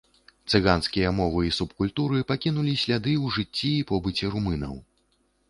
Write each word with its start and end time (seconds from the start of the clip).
Цыганскія 0.51 1.11
мовы 1.17 1.43
і 1.47 1.51
субкультуры 1.57 2.23
пакінулі 2.33 2.73
сляды 2.85 3.13
ў 3.25 3.27
жыцці 3.37 3.71
і 3.77 3.87
побыце 3.93 4.25
румынаў. 4.39 4.75